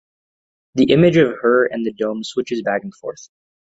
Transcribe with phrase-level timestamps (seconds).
[0.73, 3.29] The image of her and the dome switches back and forth.